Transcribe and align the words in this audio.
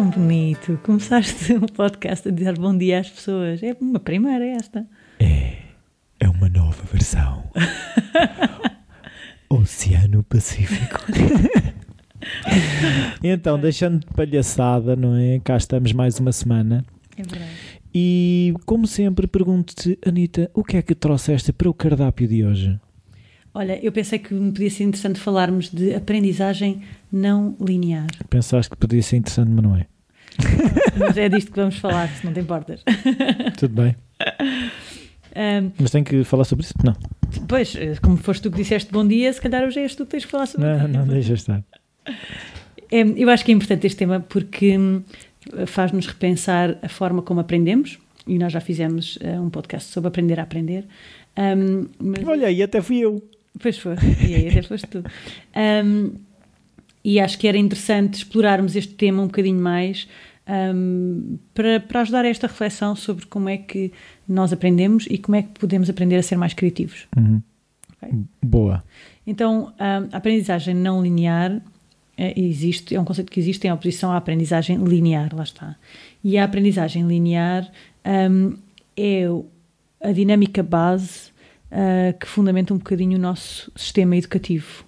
Tão 0.00 0.08
bonito. 0.08 0.80
Começaste 0.82 1.52
um 1.52 1.66
podcast 1.66 2.26
a 2.26 2.30
dizer 2.30 2.58
bom 2.58 2.74
dia 2.74 3.00
às 3.00 3.10
pessoas. 3.10 3.62
É 3.62 3.76
uma 3.78 4.00
primeira 4.00 4.46
esta. 4.46 4.86
É, 5.18 5.58
é 6.18 6.26
uma 6.26 6.48
nova 6.48 6.82
versão. 6.90 7.44
Oceano 9.50 10.22
Pacífico. 10.22 11.04
então, 13.22 13.60
deixando 13.60 14.00
de 14.00 14.06
palhaçada, 14.06 14.96
não 14.96 15.14
é? 15.14 15.38
Cá 15.40 15.58
estamos 15.58 15.92
mais 15.92 16.18
uma 16.18 16.32
semana. 16.32 16.82
É 17.14 17.22
verdade. 17.22 17.50
E, 17.94 18.54
como 18.64 18.86
sempre, 18.86 19.26
pergunto-te, 19.26 19.98
Anitta, 20.02 20.50
o 20.54 20.64
que 20.64 20.78
é 20.78 20.82
que 20.82 20.94
trouxeste 20.94 21.52
para 21.52 21.68
o 21.68 21.74
cardápio 21.74 22.26
de 22.26 22.42
hoje? 22.42 22.80
Olha, 23.52 23.78
eu 23.84 23.90
pensei 23.90 24.18
que 24.18 24.32
me 24.32 24.52
podia 24.52 24.70
ser 24.70 24.84
interessante 24.84 25.18
falarmos 25.18 25.68
de 25.70 25.94
aprendizagem 25.94 26.82
não 27.12 27.56
linear. 27.60 28.06
Pensaste 28.28 28.70
que 28.70 28.76
podia 28.76 29.02
ser 29.02 29.16
interessante, 29.16 29.50
mas 29.50 29.64
não 29.64 29.76
é. 29.76 29.86
Mas 30.98 31.16
é 31.16 31.28
disto 31.28 31.50
que 31.50 31.56
vamos 31.58 31.76
falar, 31.78 32.08
se 32.08 32.24
não 32.24 32.32
te 32.32 32.40
importas. 32.40 32.82
Tudo 33.58 33.74
bem. 33.82 33.96
Ahm, 35.34 35.70
Mas 35.78 35.90
tenho 35.90 36.04
que 36.04 36.24
falar 36.24 36.44
sobre 36.44 36.64
isso? 36.64 36.74
Não. 36.84 36.94
pois, 37.48 37.76
como 38.00 38.16
foste 38.16 38.42
tu 38.42 38.50
que 38.50 38.56
disseste 38.58 38.90
bom 38.92 39.06
dia, 39.06 39.32
se 39.32 39.40
calhar 39.40 39.64
hoje 39.64 39.80
és 39.80 39.94
tu 39.94 40.04
que 40.04 40.12
tens 40.12 40.24
que 40.24 40.30
falar 40.30 40.46
sobre 40.46 40.66
Não, 40.66 40.88
não, 40.88 41.06
deixa 41.06 41.34
estar. 41.34 41.62
É, 42.90 43.02
eu 43.16 43.28
acho 43.30 43.44
que 43.44 43.52
é 43.52 43.54
importante 43.54 43.86
este 43.86 43.98
tema 43.98 44.20
porque 44.20 44.78
hum, 44.78 45.02
faz-nos 45.66 46.06
repensar 46.06 46.78
a 46.82 46.88
forma 46.88 47.22
como 47.22 47.40
aprendemos 47.40 47.98
e 48.26 48.38
nós 48.38 48.52
já 48.52 48.60
fizemos 48.60 49.18
eh, 49.20 49.38
um 49.40 49.50
podcast 49.50 49.90
sobre 49.92 50.08
aprender 50.08 50.38
a 50.40 50.44
aprender. 50.44 50.86
Hum, 51.36 51.86
mas- 51.98 52.26
Olha, 52.26 52.50
e 52.50 52.62
até 52.62 52.80
fui 52.80 52.98
eu. 52.98 53.22
Pois 53.58 53.78
foi, 53.78 53.94
e 54.26 54.34
aí 54.34 54.48
até 54.48 54.62
foste 54.62 54.86
tu. 54.86 55.02
Hum, 55.84 56.12
e 57.04 57.18
acho 57.18 57.38
que 57.38 57.48
era 57.48 57.58
interessante 57.58 58.14
explorarmos 58.14 58.76
este 58.76 58.94
tema 58.94 59.22
um 59.22 59.26
bocadinho 59.26 59.60
mais 59.60 60.06
hum, 60.74 61.38
para, 61.54 61.80
para 61.80 62.02
ajudar 62.02 62.24
a 62.24 62.28
esta 62.28 62.46
reflexão 62.46 62.94
sobre 62.94 63.26
como 63.26 63.48
é 63.48 63.56
que 63.56 63.92
nós 64.28 64.52
aprendemos 64.52 65.06
e 65.10 65.18
como 65.18 65.36
é 65.36 65.42
que 65.42 65.48
podemos 65.58 65.88
aprender 65.88 66.16
a 66.16 66.22
ser 66.22 66.36
mais 66.36 66.54
criativos. 66.54 67.06
Uhum. 67.16 67.42
ok? 67.96 68.18
Boa. 68.44 68.84
Então, 69.26 69.72
a 69.78 70.16
aprendizagem 70.16 70.74
não 70.74 71.02
linear 71.02 71.60
é, 72.16 72.38
existe, 72.38 72.94
é 72.94 73.00
um 73.00 73.04
conceito 73.04 73.32
que 73.32 73.40
existe 73.40 73.66
em 73.66 73.72
oposição 73.72 74.12
à 74.12 74.18
aprendizagem 74.18 74.76
linear, 74.84 75.34
lá 75.34 75.42
está. 75.42 75.76
E 76.22 76.36
a 76.36 76.44
aprendizagem 76.44 77.06
linear 77.06 77.70
hum, 78.30 78.56
é 78.94 79.24
a 80.02 80.12
dinâmica 80.12 80.62
base 80.62 81.29
ah, 81.70 82.12
que 82.12 82.26
fundamenta 82.26 82.74
um 82.74 82.78
bocadinho 82.78 83.16
o 83.16 83.20
nosso 83.20 83.70
sistema 83.76 84.16
educativo. 84.16 84.84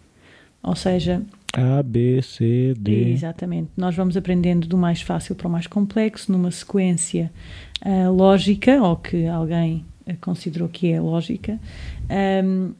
Ou 0.62 0.76
seja, 0.76 1.22
A, 1.52 1.82
B, 1.82 2.22
C, 2.22 2.74
D. 2.78 3.12
Exatamente. 3.12 3.70
Nós 3.76 3.94
vamos 3.94 4.16
aprendendo 4.16 4.66
do 4.66 4.76
mais 4.76 5.02
fácil 5.02 5.34
para 5.34 5.48
o 5.48 5.50
mais 5.50 5.66
complexo, 5.66 6.32
numa 6.32 6.50
sequência 6.50 7.30
ah, 7.80 8.08
lógica, 8.08 8.82
ou 8.82 8.96
que 8.96 9.26
alguém 9.26 9.84
considerou 10.20 10.68
que 10.68 10.90
é 10.90 11.00
lógica. 11.00 11.60
Ahm, 12.08 12.72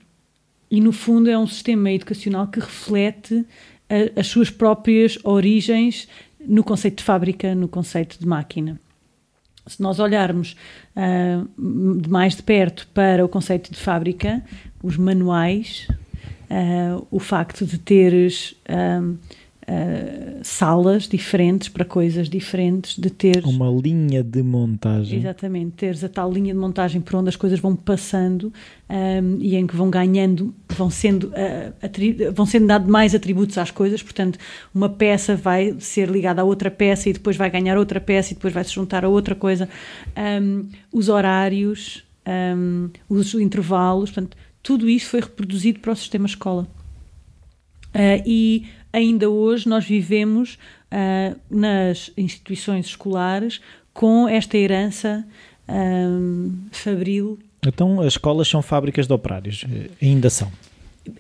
e, 0.70 0.81
no 0.81 0.91
fundo, 0.91 1.28
é 1.28 1.39
um 1.39 1.47
sistema 1.47 1.91
educacional 1.92 2.47
que 2.47 2.59
reflete 2.59 3.44
ah, 3.91 4.20
as 4.20 4.27
suas 4.28 4.48
próprias 4.48 5.19
origens 5.22 6.09
no 6.41 6.64
conceito 6.64 6.98
de 6.98 7.05
fábrica, 7.05 7.55
no 7.55 7.69
conceito 7.69 8.19
de 8.19 8.27
máquina. 8.27 8.81
Se 9.66 9.80
nós 9.80 9.98
olharmos 9.98 10.56
ah, 10.96 11.44
de 11.56 12.08
mais 12.08 12.36
de 12.36 12.42
perto 12.42 12.88
para 12.92 13.25
o 13.25 13.28
conceito 13.28 13.70
de 13.70 13.78
fábrica, 13.78 14.42
os 14.82 14.97
manuais, 14.97 15.87
ah, 16.50 17.00
o 17.10 17.19
facto 17.19 17.64
de 17.64 17.78
teres 17.78 18.54
ah, 18.69 19.03
ah, 19.67 20.41
salas 20.43 21.09
diferentes 21.09 21.69
para 21.69 21.84
coisas 21.84 22.28
diferentes, 22.28 22.99
de 22.99 23.11
teres 23.11 23.45
Uma 23.45 23.71
linha 23.71 24.23
de 24.23 24.43
montagem. 24.43 25.19
exatamente 25.19 25.73
teres 25.73 26.03
a 26.03 26.09
tal 26.09 26.33
linha 26.33 26.53
de 26.53 26.59
montagem 26.59 27.00
por 27.00 27.17
onde 27.17 27.28
as 27.28 27.37
coisas 27.37 27.61
vão 27.61 27.77
passando 27.77 28.53
ah, 28.89 28.95
e 29.41 29.55
em 29.56 29.67
que 29.67 29.77
vão 29.77 29.89
ganhando, 29.89 30.53
vão 30.69 30.91
sendo 30.91 31.33
atri- 31.81 32.31
vão 32.34 32.45
sendo 32.45 32.67
dado 32.67 32.91
mais 32.91 33.15
atributos 33.15 33.56
às 33.59 33.71
coisas. 33.71 34.03
Portanto, 34.03 34.39
uma 34.75 34.89
peça 34.89 35.37
vai 35.37 35.77
ser 35.79 36.09
ligada 36.09 36.43
a 36.43 36.44
outra 36.44 36.71
peça 36.71 37.09
e 37.09 37.12
depois 37.12 37.37
vai 37.37 37.49
ganhar 37.50 37.79
outra 37.79 38.00
peça 38.00 38.33
e 38.33 38.34
depois 38.34 38.53
vai 38.53 38.65
se 38.65 38.73
juntar 38.73 39.05
a 39.05 39.09
outra 39.09 39.34
coisa. 39.34 39.69
Ah, 40.17 40.41
os 40.93 41.09
horários, 41.09 42.05
ah, 42.27 42.89
os 43.09 43.34
intervalos, 43.34 44.11
portanto, 44.11 44.37
tudo 44.62 44.89
isso 44.89 45.06
foi 45.06 45.21
reproduzido 45.21 45.81
para 45.81 45.93
o 45.93 45.97
sistema 45.97 46.27
escola. 46.27 46.67
Uh, 47.94 48.23
e 48.25 48.65
ainda 48.92 49.30
hoje 49.30 49.69
nós 49.69 49.84
vivemos 49.84 50.58
uh, 50.92 51.38
nas 51.50 52.10
instituições 52.16 52.86
escolares 52.86 53.60
com 53.92 54.28
esta 54.28 54.56
herança 54.56 55.25
um, 55.69 56.53
fabril. 56.70 57.38
Então 57.66 58.00
as 58.00 58.14
escolas 58.14 58.48
são 58.48 58.60
fábricas 58.62 59.06
de 59.06 59.12
operários. 59.12 59.64
Eh, 59.70 60.06
Ainda 60.06 60.28
são. 60.28 60.50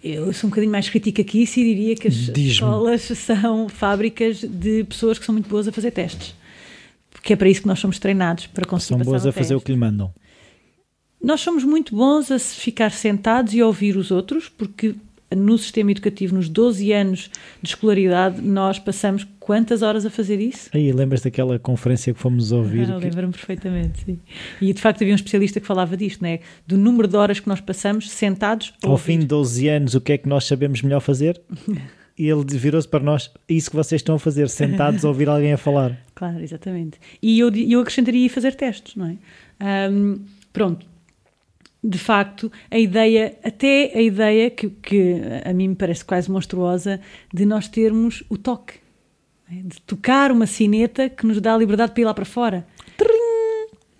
Eu 0.02 0.32
sou 0.32 0.48
um 0.48 0.50
bocadinho 0.50 0.72
mais 0.72 0.88
crítica 0.88 1.22
que 1.24 1.42
isso 1.42 1.58
e 1.60 1.64
diria 1.64 1.96
que 1.96 2.08
as 2.08 2.14
escolas 2.14 3.02
são 3.02 3.68
fábricas 3.68 4.38
de 4.38 4.84
pessoas 4.84 5.18
que 5.18 5.24
são 5.24 5.32
muito 5.32 5.48
boas 5.48 5.66
a 5.68 5.72
fazer 5.72 5.90
testes. 5.90 6.34
Porque 7.10 7.32
é 7.32 7.36
para 7.36 7.48
isso 7.48 7.62
que 7.62 7.68
nós 7.68 7.78
somos 7.78 7.98
treinados, 7.98 8.46
para 8.46 8.64
conseguir 8.64 8.98
São 8.98 9.04
boas 9.04 9.26
a 9.26 9.32
fazer 9.32 9.54
o 9.54 9.58
teste. 9.58 9.66
que 9.66 9.72
lhe 9.72 9.78
mandam. 9.78 10.12
Nós 11.22 11.40
somos 11.40 11.62
muito 11.62 11.94
bons 11.94 12.30
a 12.32 12.38
ficar 12.38 12.90
sentados 12.90 13.54
e 13.54 13.62
ouvir 13.62 13.96
os 13.96 14.10
outros, 14.10 14.48
porque 14.48 14.96
no 15.34 15.56
sistema 15.58 15.90
educativo, 15.90 16.34
nos 16.34 16.48
12 16.48 16.92
anos 16.92 17.30
de 17.62 17.68
escolaridade, 17.70 18.40
nós 18.40 18.78
passamos 18.78 19.26
quantas 19.40 19.82
horas 19.82 20.06
a 20.06 20.10
fazer 20.10 20.40
isso? 20.40 20.70
Aí 20.72 20.92
lembras 20.92 21.20
daquela 21.22 21.58
conferência 21.58 22.12
que 22.14 22.20
fomos 22.20 22.52
ouvir? 22.52 22.90
Ah, 22.90 22.98
que- 22.98 23.04
Lembro-me 23.06 23.32
perfeitamente, 23.32 24.04
sim. 24.04 24.18
E 24.60 24.72
de 24.72 24.80
facto 24.80 25.02
havia 25.02 25.12
um 25.12 25.16
especialista 25.16 25.60
que 25.60 25.66
falava 25.66 25.96
disto, 25.96 26.22
né? 26.22 26.40
do 26.66 26.76
número 26.78 27.08
de 27.08 27.16
horas 27.16 27.40
que 27.40 27.48
nós 27.48 27.60
passamos 27.60 28.10
sentados 28.10 28.72
Ao 28.82 28.92
ouvir. 28.92 29.02
fim 29.04 29.18
de 29.18 29.26
12 29.26 29.68
anos, 29.68 29.94
o 29.94 30.00
que 30.00 30.12
é 30.12 30.18
que 30.18 30.28
nós 30.28 30.44
sabemos 30.44 30.82
melhor 30.82 31.00
fazer? 31.00 31.40
E 32.18 32.28
ele 32.28 32.44
virou-se 32.46 32.86
para 32.86 33.02
nós, 33.02 33.30
"É 33.48 33.54
isso 33.54 33.70
que 33.70 33.74
vocês 33.76 34.00
estão 34.00 34.16
a 34.16 34.18
fazer, 34.18 34.46
sentados 34.50 35.02
a 35.02 35.08
ouvir 35.08 35.30
alguém 35.30 35.54
a 35.54 35.56
falar. 35.56 35.98
Claro, 36.14 36.40
exatamente. 36.42 36.98
E 37.22 37.40
eu, 37.40 37.48
eu 37.50 37.80
acrescentaria 37.80 38.28
fazer 38.28 38.54
testes, 38.54 38.94
não 38.96 39.06
é? 39.06 39.16
Ahm, 39.58 40.18
pronto. 40.52 40.86
De 41.84 41.98
facto, 41.98 42.50
a 42.70 42.78
ideia, 42.78 43.36
até 43.42 43.90
a 43.94 44.00
ideia 44.00 44.50
que, 44.50 44.70
que 44.70 45.20
a 45.44 45.52
mim 45.52 45.68
me 45.68 45.74
parece 45.74 46.04
quase 46.04 46.30
monstruosa, 46.30 47.00
de 47.32 47.44
nós 47.44 47.66
termos 47.68 48.22
o 48.28 48.38
toque. 48.38 48.74
é? 49.50 49.62
De 49.62 49.80
tocar 49.82 50.30
uma 50.30 50.46
sineta 50.46 51.08
que 51.08 51.26
nos 51.26 51.40
dá 51.40 51.54
a 51.54 51.58
liberdade 51.58 51.92
para 51.92 52.00
ir 52.00 52.04
lá 52.04 52.14
para 52.14 52.24
fora. 52.24 52.66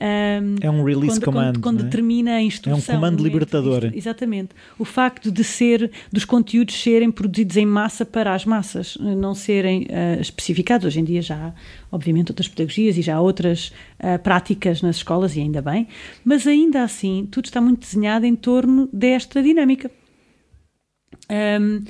Ahm, 0.04 0.56
É 0.60 0.68
um 0.68 0.82
release 0.82 1.20
quando, 1.20 1.24
command. 1.24 1.52
quando, 1.52 1.60
quando 1.60 1.86
é? 1.86 1.88
termina 1.88 2.32
a 2.32 2.42
instrução. 2.42 2.76
É 2.92 2.96
um 2.96 3.00
comando 3.00 3.18
de 3.18 3.22
libertador. 3.22 3.84
instru- 3.84 3.96
Exatamente. 3.98 4.48
O 4.76 4.84
facto 4.84 5.30
de 5.30 5.44
ser, 5.44 5.92
dos 6.12 6.24
conteúdos 6.24 6.74
serem 6.74 7.08
produzidos 7.08 7.56
em 7.56 7.64
massa 7.64 8.04
para 8.04 8.34
as 8.34 8.44
massas, 8.44 8.96
não 9.00 9.32
serem 9.32 9.86
ah, 9.90 10.20
especificados. 10.20 10.86
Hoje 10.88 10.98
em 10.98 11.04
dia 11.04 11.22
já 11.22 11.36
há, 11.36 11.52
obviamente, 11.92 12.32
outras 12.32 12.48
pedagogias 12.48 12.98
e 12.98 13.02
já 13.02 13.14
há 13.14 13.20
outras 13.20 13.72
ah, 14.00 14.18
práticas 14.18 14.82
nas 14.82 14.96
escolas, 14.96 15.36
e 15.36 15.40
ainda 15.40 15.62
bem, 15.62 15.86
mas 16.24 16.48
ainda 16.48 16.82
assim, 16.82 17.28
tudo 17.30 17.44
está 17.44 17.60
muito 17.60 17.80
desenhado 17.80 18.26
em 18.26 18.34
torno 18.34 18.88
desta 18.92 19.40
dinâmica. 19.40 19.88
Ahm, 21.28 21.84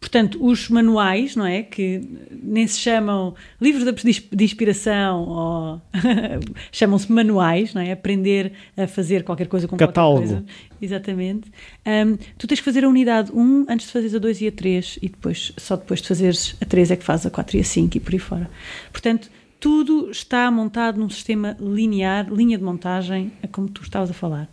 portanto, 0.00 0.38
os 0.44 0.68
manuais, 0.68 1.34
não 1.34 1.46
é? 1.46 1.62
Que 1.62 2.00
nem 2.30 2.66
se 2.66 2.78
chamam 2.78 3.34
livros 3.60 3.84
de 4.02 4.44
inspiração 4.44 5.22
ou 5.22 5.82
chamam-se 6.70 7.10
manuais, 7.10 7.74
não 7.74 7.82
é? 7.82 7.92
Aprender 7.92 8.52
a 8.76 8.86
fazer 8.86 9.24
qualquer 9.24 9.48
coisa 9.48 9.66
com 9.66 9.76
Catálogo. 9.76 10.20
qualquer 10.20 10.42
coisa. 10.42 10.46
Exatamente. 10.80 11.50
Ahm, 11.84 12.16
tu 12.38 12.46
tens 12.46 12.58
que 12.58 12.64
fazer 12.64 12.84
a 12.84 12.88
unidade 12.88 13.32
1 13.32 13.66
antes 13.68 13.86
de 13.86 13.92
fazeres 13.92 14.14
a 14.14 14.18
2 14.18 14.42
e 14.42 14.48
a 14.48 14.52
3 14.52 14.98
e 15.02 15.08
depois, 15.08 15.52
só 15.56 15.76
depois 15.76 16.00
de 16.00 16.08
fazeres 16.08 16.56
a 16.60 16.64
3 16.64 16.90
é 16.90 16.96
que 16.96 17.04
fazes 17.04 17.26
a 17.26 17.30
4 17.30 17.56
e 17.56 17.60
a 17.60 17.64
5 17.64 17.96
e 17.96 18.00
por 18.00 18.12
aí 18.12 18.18
fora. 18.18 18.50
Portanto, 18.92 19.30
tudo 19.58 20.10
está 20.10 20.50
montado 20.50 20.98
num 20.98 21.08
sistema 21.08 21.56
linear, 21.58 22.32
linha 22.32 22.58
de 22.58 22.64
montagem, 22.64 23.32
como 23.50 23.68
tu 23.68 23.82
estavas 23.82 24.10
a 24.10 24.14
falar. 24.14 24.48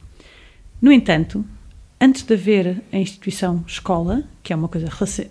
No 0.81 0.91
entanto, 0.91 1.45
antes 2.03 2.23
de 2.23 2.33
haver 2.33 2.81
a 2.91 2.97
instituição 2.97 3.63
escola, 3.65 4.23
que 4.43 4.51
é 4.51 4.55
uma 4.55 4.67
coisa 4.67 4.87
rece- 4.89 5.27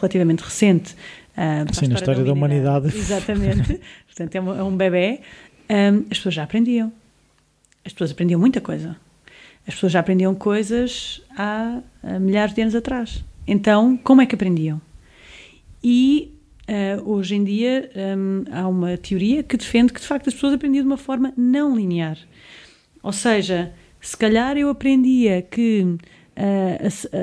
relativamente 0.00 0.40
recente 0.40 0.96
ah, 1.36 1.64
a 1.68 1.72
Sim, 1.74 1.88
na 1.88 1.96
história 1.96 2.24
da 2.24 2.32
humanidade. 2.32 2.86
Exatamente. 2.96 3.78
Portanto, 4.06 4.34
é 4.34 4.40
um, 4.40 4.58
é 4.58 4.62
um 4.62 4.76
bebê. 4.76 5.20
ahm, 5.68 6.04
as 6.10 6.16
pessoas 6.18 6.34
já 6.34 6.44
aprendiam. 6.44 6.90
As 7.84 7.92
pessoas 7.92 8.12
aprendiam 8.12 8.40
muita 8.40 8.60
coisa. 8.60 8.96
As 9.66 9.74
pessoas 9.74 9.92
já 9.92 10.00
aprendiam 10.00 10.34
coisas 10.34 11.20
há, 11.36 11.80
há 12.02 12.18
milhares 12.18 12.54
de 12.54 12.62
anos 12.62 12.74
atrás. 12.74 13.22
Então, 13.46 13.96
como 13.98 14.22
é 14.22 14.26
que 14.26 14.34
aprendiam? 14.34 14.80
E 15.82 16.32
ah, 16.68 17.02
hoje 17.04 17.34
em 17.34 17.44
dia 17.44 17.90
hum, 18.16 18.44
há 18.50 18.66
uma 18.66 18.96
teoria 18.96 19.42
que 19.42 19.56
defende 19.58 19.92
que 19.92 20.00
de 20.00 20.06
facto 20.06 20.28
as 20.28 20.34
pessoas 20.34 20.54
aprendiam 20.54 20.82
de 20.82 20.88
uma 20.88 20.96
forma 20.96 21.34
não 21.36 21.76
linear. 21.76 22.16
Ou 23.02 23.12
seja, 23.12 23.72
se 24.06 24.16
calhar 24.16 24.56
eu 24.56 24.68
aprendia 24.68 25.42
que 25.42 25.96
ah, 26.36 26.78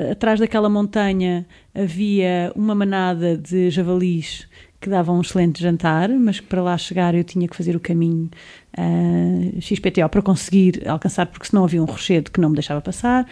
a- 0.08 0.12
atrás 0.12 0.40
daquela 0.40 0.68
montanha 0.68 1.46
havia 1.74 2.52
uma 2.56 2.74
manada 2.74 3.36
de 3.36 3.70
javalis 3.70 4.48
que 4.80 4.88
dava 4.90 5.12
um 5.12 5.20
excelente 5.20 5.62
jantar, 5.62 6.08
mas 6.08 6.40
que 6.40 6.46
para 6.46 6.60
lá 6.60 6.76
chegar 6.76 7.14
eu 7.14 7.22
tinha 7.22 7.46
que 7.46 7.54
fazer 7.54 7.76
o 7.76 7.80
caminho 7.80 8.28
uh, 8.76 9.60
XPTO 9.60 10.08
para 10.08 10.20
conseguir 10.20 10.82
alcançar, 10.88 11.26
porque 11.26 11.46
senão 11.46 11.62
havia 11.64 11.80
um 11.80 11.84
rochedo 11.84 12.32
que 12.32 12.40
não 12.40 12.48
me 12.48 12.56
deixava 12.56 12.80
passar. 12.80 13.24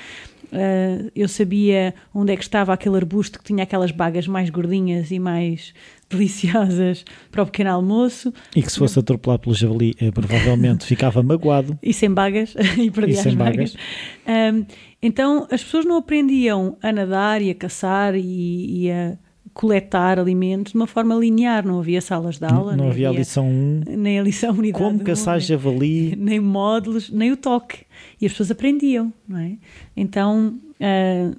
Uh, 0.52 1.11
eu 1.14 1.29
sabia 1.29 1.93
onde 2.14 2.32
é 2.32 2.37
que 2.37 2.43
estava 2.43 2.73
aquele 2.73 2.97
arbusto 2.97 3.38
que 3.38 3.44
tinha 3.44 3.64
aquelas 3.64 3.91
bagas 3.91 4.29
mais 4.29 4.49
gordinhas 4.49 5.11
e 5.11 5.19
mais 5.19 5.75
deliciosas 6.10 7.04
para 7.30 7.42
o 7.42 7.46
pequeno 7.46 7.70
almoço. 7.70 8.32
E 8.54 8.62
que 8.62 8.70
se 8.70 8.78
fosse 8.78 8.98
atropelado 8.98 9.42
pelo 9.42 9.54
javali, 9.54 9.94
eh, 10.00 10.10
provavelmente 10.10 10.84
ficava 10.86 11.22
magoado. 11.22 11.78
E 11.82 11.94
sem 11.94 12.12
bagas, 12.12 12.54
e 12.76 12.90
perdia 12.90 13.16
e 13.16 13.18
as 13.18 13.34
bagas. 13.34 13.74
bagas. 14.26 14.54
Um, 14.54 14.66
então 15.00 15.46
as 15.50 15.62
pessoas 15.62 15.84
não 15.84 15.96
aprendiam 15.96 16.76
a 16.82 16.92
nadar 16.92 17.40
e 17.40 17.50
a 17.50 17.54
caçar 17.54 18.14
e, 18.14 18.84
e 18.84 18.90
a 18.90 19.16
coletar 19.52 20.18
alimentos 20.18 20.72
de 20.72 20.78
uma 20.78 20.86
forma 20.86 21.14
linear, 21.14 21.66
não 21.66 21.80
havia 21.80 22.00
salas 22.00 22.38
de 22.38 22.46
aula. 22.46 22.76
Não, 22.76 22.88
havia, 22.88 23.08
havia 23.08 23.18
a 23.18 23.20
lição 23.20 23.48
1, 23.48 23.82
nem 23.96 24.18
a 24.18 24.22
lição 24.22 24.50
unidade 24.52 24.84
Como 24.84 25.00
caçar 25.00 25.36
um, 25.36 25.40
javali. 25.40 26.14
Nem 26.16 26.40
módulos, 26.40 27.10
nem 27.10 27.32
o 27.32 27.36
toque. 27.36 27.84
E 28.20 28.26
as 28.26 28.32
pessoas 28.32 28.50
aprendiam, 28.50 29.12
não 29.26 29.38
é? 29.38 29.56
Então, 29.96 30.58
uh, 30.80 31.36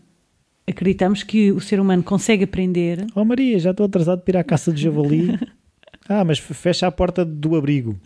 acreditamos 0.67 1.23
que 1.23 1.51
o 1.51 1.59
ser 1.59 1.79
humano 1.79 2.03
consegue 2.03 2.43
aprender. 2.43 3.05
Oh 3.15 3.25
Maria, 3.25 3.59
já 3.59 3.71
estou 3.71 3.85
atrasado 3.85 4.21
para 4.21 4.37
ir 4.37 4.39
à 4.39 4.43
caça 4.43 4.71
de 4.71 4.81
javali. 4.81 5.37
ah, 6.07 6.23
mas 6.23 6.39
fecha 6.39 6.87
a 6.87 6.91
porta 6.91 7.25
do 7.25 7.55
abrigo. 7.55 7.99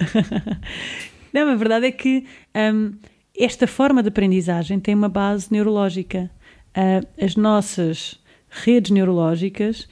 não, 1.34 1.50
a 1.50 1.56
verdade 1.56 1.88
é 1.88 1.92
que 1.92 2.26
um, 2.56 2.94
esta 3.38 3.68
forma 3.68 4.02
de 4.02 4.10
aprendizagem 4.10 4.80
tem 4.80 4.96
uma 4.96 5.10
base 5.10 5.48
neurológica. 5.52 6.30
Uh, 6.72 7.24
as 7.24 7.36
nossas 7.36 8.20
redes 8.50 8.92
neurológicas 8.92 9.88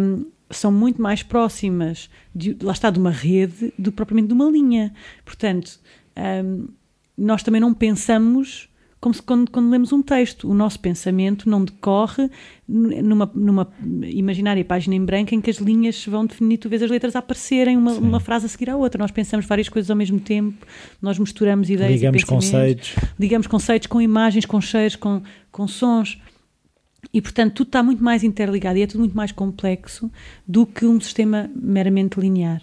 um, 0.00 0.26
são 0.50 0.70
muito 0.70 1.02
mais 1.02 1.22
próximas, 1.22 2.08
de, 2.34 2.56
lá 2.62 2.72
está, 2.72 2.90
de 2.90 2.98
uma 2.98 3.10
rede 3.10 3.72
do 3.78 3.90
que 3.90 3.96
propriamente 3.96 4.28
de 4.28 4.34
uma 4.34 4.50
linha. 4.50 4.94
Portanto, 5.24 5.80
um, 6.16 6.68
nós 7.16 7.42
também 7.42 7.60
não 7.60 7.74
pensamos 7.74 8.68
como 9.06 9.14
se 9.14 9.22
quando, 9.22 9.50
quando, 9.52 9.70
lemos 9.70 9.92
um 9.92 10.02
texto. 10.02 10.50
O 10.50 10.54
nosso 10.54 10.80
pensamento 10.80 11.48
não 11.48 11.64
decorre 11.64 12.28
numa, 12.66 13.30
numa 13.32 13.72
imaginária 14.02 14.64
página 14.64 14.96
em 14.96 15.04
branco 15.04 15.32
em 15.32 15.40
que 15.40 15.48
as 15.48 15.58
linhas 15.58 16.04
vão 16.06 16.26
definir, 16.26 16.58
tu 16.58 16.68
vês 16.68 16.82
as 16.82 16.90
letras 16.90 17.14
a 17.14 17.20
aparecerem 17.20 17.76
uma, 17.76 17.92
uma 17.92 18.18
frase 18.18 18.46
a 18.46 18.48
seguir 18.48 18.68
à 18.68 18.76
outra. 18.76 18.98
Nós 18.98 19.12
pensamos 19.12 19.46
várias 19.46 19.68
coisas 19.68 19.92
ao 19.92 19.96
mesmo 19.96 20.18
tempo, 20.18 20.66
nós 21.00 21.20
misturamos 21.20 21.70
ideias 21.70 22.00
ligamos 22.00 22.22
e 22.22 22.26
conceitos. 22.26 22.96
Ligamos 23.16 23.46
conceitos 23.46 23.86
com 23.86 24.00
imagens, 24.00 24.44
com 24.44 24.60
cheiros, 24.60 24.96
com, 24.96 25.22
com 25.52 25.68
sons. 25.68 26.20
E, 27.14 27.22
portanto, 27.22 27.54
tudo 27.54 27.68
está 27.68 27.84
muito 27.84 28.02
mais 28.02 28.24
interligado 28.24 28.76
e 28.76 28.82
é 28.82 28.88
tudo 28.88 28.98
muito 28.98 29.16
mais 29.16 29.30
complexo 29.30 30.10
do 30.44 30.66
que 30.66 30.84
um 30.84 31.00
sistema 31.00 31.48
meramente 31.54 32.18
linear. 32.18 32.60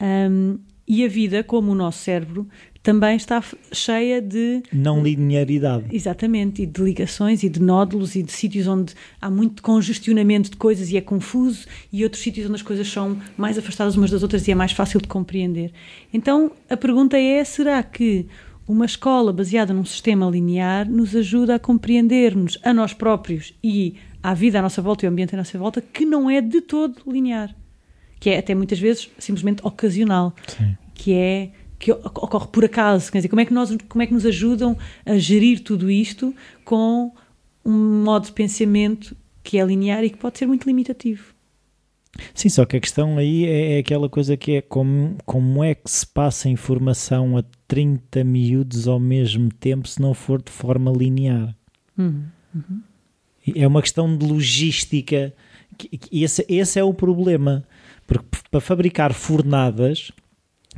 Um, 0.00 0.58
e 0.86 1.04
a 1.04 1.08
vida, 1.08 1.42
como 1.42 1.72
o 1.72 1.74
nosso 1.74 1.98
cérebro, 1.98 2.46
também 2.82 3.16
está 3.16 3.42
cheia 3.72 4.20
de. 4.20 4.62
Não 4.72 5.02
linearidade. 5.02 5.84
Exatamente, 5.92 6.62
e 6.62 6.66
de 6.66 6.82
ligações 6.82 7.42
e 7.42 7.48
de 7.48 7.62
nódulos 7.62 8.16
e 8.16 8.22
de 8.22 8.32
sítios 8.32 8.66
onde 8.66 8.94
há 9.20 9.30
muito 9.30 9.62
congestionamento 9.62 10.50
de 10.50 10.56
coisas 10.56 10.90
e 10.90 10.96
é 10.96 11.00
confuso, 11.00 11.66
e 11.92 12.02
outros 12.02 12.22
sítios 12.22 12.46
onde 12.46 12.56
as 12.56 12.62
coisas 12.62 12.88
são 12.88 13.18
mais 13.36 13.56
afastadas 13.56 13.96
umas 13.96 14.10
das 14.10 14.22
outras 14.22 14.48
e 14.48 14.50
é 14.50 14.54
mais 14.54 14.72
fácil 14.72 15.00
de 15.00 15.06
compreender. 15.06 15.72
Então 16.12 16.50
a 16.68 16.76
pergunta 16.76 17.16
é: 17.16 17.44
será 17.44 17.82
que 17.82 18.26
uma 18.66 18.84
escola 18.84 19.32
baseada 19.32 19.72
num 19.72 19.84
sistema 19.84 20.28
linear 20.28 20.88
nos 20.88 21.14
ajuda 21.14 21.56
a 21.56 21.58
compreendermos 21.58 22.58
a 22.64 22.72
nós 22.72 22.92
próprios 22.92 23.54
e 23.62 23.96
à 24.22 24.34
vida 24.34 24.58
à 24.58 24.62
nossa 24.62 24.80
volta 24.80 25.04
e 25.04 25.06
ao 25.06 25.12
ambiente 25.12 25.34
à 25.34 25.38
nossa 25.38 25.58
volta 25.58 25.80
que 25.80 26.04
não 26.04 26.28
é 26.28 26.40
de 26.40 26.60
todo 26.60 26.96
linear, 27.06 27.54
que 28.18 28.30
é 28.30 28.38
até 28.38 28.54
muitas 28.54 28.78
vezes 28.78 29.08
simplesmente 29.18 29.60
ocasional, 29.64 30.34
Sim. 30.46 30.76
que 30.94 31.12
é 31.12 31.50
que 31.82 31.90
ocorre 31.90 32.46
por 32.46 32.64
acaso, 32.64 33.10
quer 33.10 33.18
dizer, 33.18 33.28
como 33.28 33.40
é 33.40 33.44
que 33.44 33.52
nós 33.52 33.76
como 33.88 34.02
é 34.02 34.06
que 34.06 34.14
nos 34.14 34.24
ajudam 34.24 34.78
a 35.04 35.18
gerir 35.18 35.64
tudo 35.64 35.90
isto 35.90 36.32
com 36.64 37.12
um 37.64 38.04
modo 38.04 38.26
de 38.26 38.32
pensamento 38.32 39.16
que 39.42 39.58
é 39.58 39.64
linear 39.64 40.04
e 40.04 40.10
que 40.10 40.16
pode 40.16 40.38
ser 40.38 40.46
muito 40.46 40.64
limitativo. 40.64 41.34
Sim, 42.32 42.48
só 42.48 42.64
que 42.64 42.76
a 42.76 42.80
questão 42.80 43.18
aí 43.18 43.46
é, 43.46 43.72
é, 43.72 43.78
aquela 43.80 44.08
coisa 44.08 44.36
que 44.36 44.52
é 44.52 44.62
como, 44.62 45.16
como 45.26 45.64
é 45.64 45.74
que 45.74 45.90
se 45.90 46.06
passa 46.06 46.48
informação 46.48 47.36
a 47.36 47.42
30 47.66 48.22
miúdos 48.22 48.86
ao 48.86 49.00
mesmo 49.00 49.48
tempo 49.52 49.88
se 49.88 50.00
não 50.00 50.14
for 50.14 50.40
de 50.40 50.52
forma 50.52 50.92
linear. 50.92 51.52
Uhum. 51.98 52.22
Uhum. 52.54 52.80
É 53.56 53.66
uma 53.66 53.82
questão 53.82 54.16
de 54.16 54.24
logística. 54.24 55.34
Esse, 56.12 56.46
esse 56.48 56.78
é 56.78 56.84
o 56.84 56.94
problema. 56.94 57.64
Porque 58.06 58.24
para 58.50 58.60
fabricar 58.60 59.12
fornadas 59.12 60.12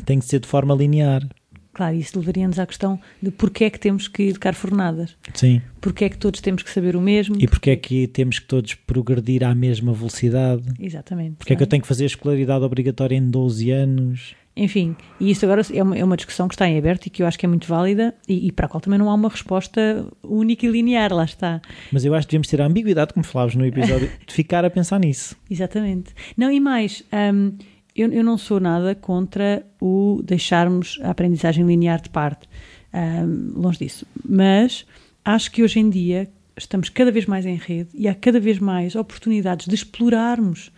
tem 0.04 0.18
que 0.18 0.24
ser 0.24 0.40
de 0.40 0.48
forma 0.48 0.74
linear. 0.74 1.26
Claro, 1.74 1.96
isso 1.96 2.16
levaria-nos 2.18 2.58
à 2.60 2.66
questão 2.66 3.00
de 3.20 3.32
porquê 3.32 3.64
é 3.64 3.70
que 3.70 3.80
temos 3.80 4.06
que 4.06 4.22
educar 4.24 4.54
fornadas. 4.54 5.16
Sim. 5.34 5.60
Porquê 5.80 6.04
é 6.04 6.08
que 6.08 6.16
todos 6.16 6.40
temos 6.40 6.62
que 6.62 6.70
saber 6.70 6.94
o 6.94 7.00
mesmo. 7.00 7.36
E 7.38 7.48
porquê 7.48 7.70
é 7.70 7.76
que 7.76 8.06
temos 8.06 8.38
que 8.38 8.46
todos 8.46 8.74
progredir 8.74 9.42
à 9.42 9.52
mesma 9.54 9.92
velocidade. 9.92 10.62
Exatamente. 10.78 11.36
Porquê 11.38 11.52
é 11.52 11.56
que 11.56 11.62
eu 11.62 11.66
tenho 11.66 11.82
que 11.82 11.88
fazer 11.88 12.04
a 12.04 12.06
escolaridade 12.06 12.64
obrigatória 12.64 13.16
em 13.16 13.28
12 13.28 13.70
anos. 13.72 14.36
Enfim, 14.56 14.94
e 15.18 15.32
isso 15.32 15.44
agora 15.44 15.62
é 15.72 15.82
uma, 15.82 15.98
é 15.98 16.04
uma 16.04 16.16
discussão 16.16 16.46
que 16.46 16.54
está 16.54 16.68
em 16.68 16.78
aberto 16.78 17.06
e 17.06 17.10
que 17.10 17.24
eu 17.24 17.26
acho 17.26 17.36
que 17.36 17.44
é 17.44 17.48
muito 17.48 17.66
válida 17.66 18.14
e, 18.28 18.46
e, 18.46 18.52
para 18.52 18.66
a 18.66 18.68
qual 18.68 18.80
também 18.80 19.00
não 19.00 19.10
há 19.10 19.14
uma 19.14 19.28
resposta 19.28 20.06
única 20.22 20.64
e 20.64 20.70
linear, 20.70 21.12
lá 21.12 21.24
está. 21.24 21.60
Mas 21.90 22.04
eu 22.04 22.14
acho 22.14 22.28
que 22.28 22.30
devemos 22.30 22.46
ter 22.46 22.62
a 22.62 22.66
ambiguidade, 22.66 23.12
como 23.12 23.26
falavas 23.26 23.56
no 23.56 23.66
episódio, 23.66 24.08
de 24.24 24.32
ficar 24.32 24.64
a 24.64 24.70
pensar 24.70 25.00
nisso. 25.00 25.34
Exatamente. 25.50 26.14
Não, 26.36 26.52
e 26.52 26.60
mais, 26.60 27.02
um, 27.34 27.52
eu, 27.94 28.12
eu 28.12 28.24
não 28.24 28.36
sou 28.36 28.58
nada 28.58 28.94
contra 28.94 29.64
o 29.80 30.20
deixarmos 30.24 30.98
a 31.02 31.10
aprendizagem 31.10 31.64
linear 31.64 32.00
de 32.02 32.10
parte, 32.10 32.48
um, 32.92 33.60
longe 33.60 33.78
disso. 33.78 34.06
Mas 34.28 34.84
acho 35.24 35.50
que 35.50 35.62
hoje 35.62 35.78
em 35.78 35.88
dia 35.88 36.28
estamos 36.56 36.88
cada 36.88 37.12
vez 37.12 37.26
mais 37.26 37.46
em 37.46 37.56
rede 37.56 37.90
e 37.94 38.08
há 38.08 38.14
cada 38.14 38.40
vez 38.40 38.58
mais 38.58 38.94
oportunidades 38.96 39.66
de 39.66 39.74
explorarmos 39.74 40.72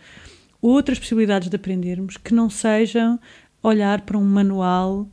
outras 0.61 0.99
possibilidades 0.99 1.49
de 1.49 1.55
aprendermos 1.55 2.17
que 2.17 2.33
não 2.33 2.49
sejam 2.49 3.19
olhar 3.61 4.01
para 4.01 4.17
um 4.17 4.25
manual 4.25 5.07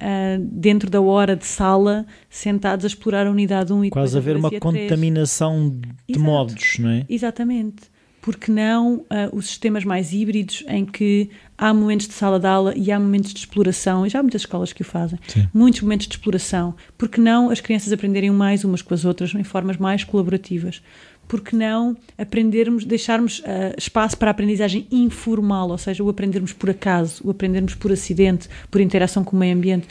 Uh, 0.00 0.42
dentro 0.50 0.90
da 0.90 1.00
hora 1.00 1.36
de 1.36 1.46
sala, 1.46 2.04
sentados 2.28 2.84
a 2.84 2.88
explorar 2.88 3.28
a 3.28 3.30
unidade 3.30 3.72
1 3.72 3.84
e 3.84 3.90
Quase 3.90 4.18
haver 4.18 4.36
uma 4.36 4.50
contaminação 4.50 5.70
de 5.70 5.88
Exato. 6.08 6.24
modos, 6.24 6.78
não 6.80 6.90
é? 6.90 7.06
Exatamente 7.08 7.92
porque 8.22 8.52
não 8.52 8.98
uh, 8.98 9.04
os 9.32 9.46
sistemas 9.46 9.84
mais 9.84 10.12
híbridos 10.12 10.64
em 10.68 10.86
que 10.86 11.28
há 11.58 11.74
momentos 11.74 12.06
de 12.06 12.14
sala 12.14 12.38
de 12.38 12.46
aula 12.46 12.72
e 12.76 12.92
há 12.92 12.98
momentos 12.98 13.34
de 13.34 13.40
exploração, 13.40 14.06
e 14.06 14.08
já 14.08 14.20
há 14.20 14.22
muitas 14.22 14.42
escolas 14.42 14.72
que 14.72 14.80
o 14.80 14.84
fazem, 14.84 15.18
Sim. 15.26 15.48
muitos 15.52 15.80
momentos 15.82 16.06
de 16.06 16.14
exploração, 16.14 16.72
porque 16.96 17.20
não 17.20 17.50
as 17.50 17.60
crianças 17.60 17.92
aprenderem 17.92 18.30
mais 18.30 18.64
umas 18.64 18.80
com 18.80 18.94
as 18.94 19.04
outras 19.04 19.34
em 19.34 19.42
formas 19.42 19.76
mais 19.76 20.04
colaborativas, 20.04 20.80
porque 21.26 21.56
não 21.56 21.96
aprendermos, 22.16 22.84
deixarmos 22.84 23.40
uh, 23.40 23.74
espaço 23.76 24.16
para 24.16 24.30
a 24.30 24.32
aprendizagem 24.32 24.86
informal, 24.92 25.68
ou 25.70 25.78
seja, 25.78 26.04
o 26.04 26.08
aprendermos 26.08 26.52
por 26.52 26.70
acaso, 26.70 27.20
o 27.24 27.30
aprendermos 27.30 27.74
por 27.74 27.90
acidente, 27.90 28.48
por 28.70 28.80
interação 28.80 29.24
com 29.24 29.36
o 29.36 29.38
meio 29.40 29.56
ambiente, 29.56 29.88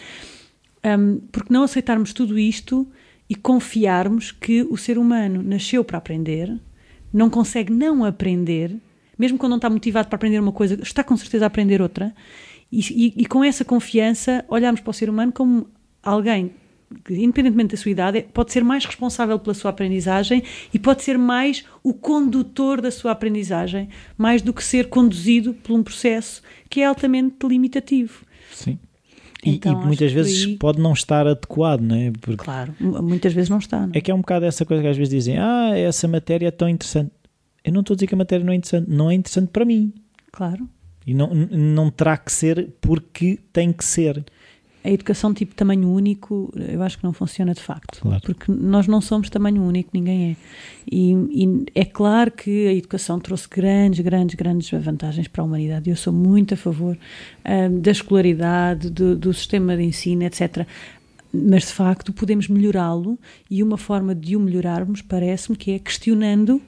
um, 0.86 1.20
porque 1.34 1.54
não 1.54 1.64
aceitarmos 1.64 2.14
tudo 2.14 2.40
isto 2.40 2.88
e 3.30 3.36
confiarmos 3.36 4.32
que 4.32 4.64
o 4.64 4.78
ser 4.78 4.98
humano 4.98 5.44
nasceu 5.44 5.84
para 5.84 5.98
aprender, 5.98 6.58
não 7.14 7.30
consegue 7.30 7.72
não 7.72 8.04
aprender, 8.04 8.76
mesmo 9.18 9.38
quando 9.38 9.52
não 9.52 9.58
está 9.58 9.70
motivado 9.70 10.08
para 10.08 10.16
aprender 10.16 10.40
uma 10.40 10.52
coisa, 10.52 10.80
está 10.82 11.04
com 11.04 11.16
certeza 11.18 11.46
a 11.46 11.48
aprender 11.48 11.82
outra, 11.82 12.14
e, 12.72 12.80
e, 12.80 13.14
e 13.24 13.26
com 13.26 13.44
essa 13.44 13.66
confiança 13.66 14.46
olhamos 14.48 14.80
para 14.80 14.92
o 14.92 14.94
ser 14.94 15.10
humano 15.10 15.32
como 15.32 15.68
alguém 16.02 16.52
que, 17.06 17.14
independentemente 17.14 17.76
da 17.76 17.78
sua 17.78 17.92
idade, 17.92 18.26
pode 18.34 18.52
ser 18.52 18.64
mais 18.64 18.86
responsável 18.86 19.40
pela 19.40 19.54
sua 19.54 19.72
aprendizagem 19.72 20.44
e 20.74 20.80
pode 20.80 21.04
ser 21.04 21.18
mais 21.18 21.64
o 21.84 21.94
condutor 21.94 22.82
da 22.82 22.92
sua 22.92 23.12
aprendizagem, 23.12 23.90
mais 24.18 24.42
do 24.42 24.54
que 24.54 24.64
ser 24.64 24.90
conduzido 24.90 25.54
por 25.54 25.74
um 25.74 25.84
processo 25.84 26.42
que 26.70 26.82
é 26.82 26.86
altamente 26.86 27.48
limitativo. 27.48 28.26
Sim. 28.52 28.78
E, 29.44 29.56
então, 29.56 29.82
e 29.82 29.86
muitas 29.86 30.12
vezes 30.12 30.46
aí... 30.46 30.58
pode 30.58 30.80
não 30.80 30.94
estar 30.94 31.26
adequado, 31.26 31.82
não 31.82 31.96
é? 31.96 32.12
Porque 32.12 32.44
claro, 32.44 32.74
muitas 32.80 33.34
vezes 33.34 33.50
não 33.50 33.58
está. 33.58 33.88
Não? 33.88 33.94
É 33.94 34.02
que 34.02 34.12
é 34.12 34.14
um 34.14 34.20
bocado 34.20 34.46
essa 34.46 34.66
coisa 34.66 34.84
que 34.84 34.90
às 34.90 34.98
vezes 34.98 35.12
dizem: 35.12 35.38
Ah, 35.38 35.72
essa 35.76 36.08
matéria 36.08 36.48
é 36.48 36.52
tão 36.52 36.70
interessante. 36.70 37.12
Eu 37.64 37.74
não 37.74 37.82
estou 37.82 37.94
a 37.94 37.98
dizer 37.98 38.08
que 38.08 38.16
a 38.16 38.18
matéria 38.18 38.46
não 38.46 38.54
é 38.54 38.56
interessante, 38.56 38.90
não 38.90 39.10
é 39.10 39.14
interessante 39.14 39.50
para 39.50 39.66
mim. 39.66 39.94
Claro. 40.32 40.68
E 41.06 41.14
não, 41.14 41.34
não 41.34 41.90
terá 41.90 42.18
que 42.18 42.32
ser 42.32 42.70
porque 42.80 43.40
tem 43.52 43.74
que 43.74 43.84
ser 43.84 44.24
a 44.84 44.90
educação 44.90 45.34
tipo 45.34 45.54
tamanho 45.54 45.90
único, 45.90 46.52
eu 46.56 46.82
acho 46.82 46.98
que 46.98 47.04
não 47.04 47.14
funciona 47.14 47.54
de 47.54 47.62
facto. 47.62 48.02
Claro. 48.02 48.22
Porque 48.22 48.52
nós 48.52 48.88
não 48.88 49.00
somos 49.00 49.30
tamanho 49.30 49.62
único, 49.62 49.92
ninguém 49.94 50.32
é. 50.32 50.36
E, 50.92 51.14
e, 51.14 51.66
é 51.76 51.86
claro 51.86 52.32
que 52.32 52.68
a 52.68 52.74
educação 52.74 53.20
trouxe 53.20 53.48
grandes, 53.48 54.00
grandes, 54.00 54.36
grandes 54.36 54.72
vantagens 54.84 55.28
para 55.28 55.44
a 55.44 55.46
humanidade. 55.46 55.90
Eu 55.90 55.96
sou 55.96 56.12
muito 56.12 56.56
a 56.56 56.58
favor 56.58 56.98
uh, 56.98 57.80
da 57.80 57.92
escolaridade, 57.92 58.90
do, 58.90 59.16
do 59.16 59.34
sistema 59.34 59.78
de 59.78 59.84
ensino, 59.84 60.24
etc. 60.24 60.66
Mas 61.32 61.68
de 61.68 61.74
facto 61.74 62.12
podemos 62.12 62.48
melhorá-lo 62.48 63.20
e 63.50 63.62
uma 63.62 63.78
forma 63.78 64.16
de 64.16 64.36
o 64.36 64.40
melhorarmos 64.40 65.02
parece-me 65.02 65.56
que 65.56 65.72
é 65.72 65.80
questionando 65.80 66.62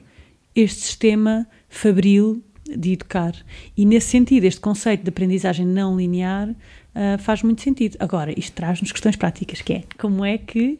este 0.54 0.82
sistema 0.82 1.46
fabril 1.68 2.42
de 2.64 2.92
educar. 2.92 3.34
E 3.76 3.84
nesse 3.84 4.08
sentido, 4.08 4.44
este 4.44 4.60
conceito 4.60 5.02
de 5.02 5.08
aprendizagem 5.08 5.66
não 5.66 5.96
linear 5.96 6.54
uh, 6.94 7.18
faz 7.18 7.42
muito 7.42 7.62
sentido. 7.62 7.96
Agora, 8.00 8.38
isto 8.38 8.52
traz-nos 8.52 8.92
questões 8.92 9.16
práticas, 9.16 9.60
que 9.60 9.72
é 9.72 9.84
como 9.98 10.24
é 10.24 10.38
que 10.38 10.78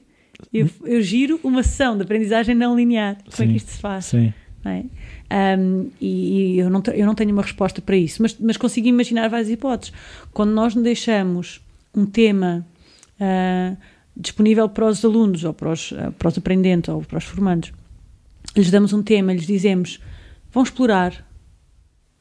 eu, 0.52 0.68
eu 0.84 1.02
giro 1.02 1.40
uma 1.42 1.62
sessão 1.62 1.96
de 1.96 2.02
aprendizagem 2.02 2.54
não 2.54 2.76
linear? 2.76 3.16
Como 3.24 3.36
sim, 3.36 3.44
é 3.44 3.46
que 3.46 3.56
isto 3.56 3.70
se 3.70 3.78
faz? 3.78 4.06
Sim. 4.06 4.32
É? 4.64 4.82
Um, 5.58 5.90
e, 6.00 6.54
e 6.54 6.58
eu, 6.58 6.70
não, 6.70 6.82
eu 6.94 7.04
não 7.04 7.14
tenho 7.14 7.32
uma 7.32 7.42
resposta 7.42 7.82
para 7.82 7.96
isso, 7.96 8.22
mas, 8.22 8.36
mas 8.38 8.56
consigo 8.56 8.88
imaginar 8.88 9.28
várias 9.28 9.50
hipóteses. 9.50 9.92
Quando 10.32 10.52
nós 10.52 10.74
deixamos 10.74 11.60
um 11.94 12.06
tema 12.06 12.66
uh, 13.20 13.76
disponível 14.16 14.68
para 14.68 14.86
os 14.86 15.04
alunos, 15.04 15.44
ou 15.44 15.52
para 15.52 15.70
os, 15.70 15.92
uh, 15.92 16.12
para 16.18 16.28
os 16.28 16.38
aprendentes, 16.38 16.88
ou 16.88 17.02
para 17.02 17.18
os 17.18 17.24
formandos, 17.24 17.72
lhes 18.56 18.70
damos 18.70 18.92
um 18.92 19.02
tema, 19.02 19.34
lhes 19.34 19.46
dizemos: 19.46 20.00
vão 20.50 20.62
explorar, 20.62 21.26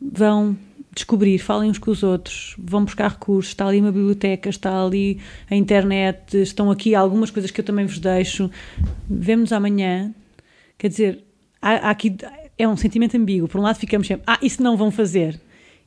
vão 0.01 0.57
descobrir, 0.95 1.37
falem 1.39 1.69
uns 1.69 1.77
com 1.77 1.91
os 1.91 2.03
outros, 2.03 2.55
vão 2.57 2.85
buscar 2.85 3.09
recursos, 3.09 3.51
está 3.51 3.67
ali 3.67 3.79
uma 3.79 3.91
biblioteca, 3.91 4.49
está 4.49 4.83
ali 4.83 5.19
a 5.49 5.55
internet, 5.55 6.37
estão 6.41 6.69
aqui 6.69 6.93
algumas 6.93 7.31
coisas 7.31 7.51
que 7.51 7.61
eu 7.61 7.65
também 7.65 7.85
vos 7.85 7.99
deixo, 7.99 8.49
vemo-nos 9.09 9.51
amanhã. 9.51 10.13
Quer 10.77 10.89
dizer, 10.89 11.23
há, 11.61 11.87
há 11.87 11.89
aqui 11.89 12.15
é 12.57 12.67
um 12.67 12.77
sentimento 12.77 13.17
ambíguo. 13.17 13.47
Por 13.47 13.59
um 13.59 13.63
lado 13.63 13.77
ficamos 13.77 14.07
sempre, 14.07 14.23
ah, 14.27 14.37
isso 14.41 14.61
não 14.61 14.77
vão 14.77 14.91
fazer, 14.91 15.39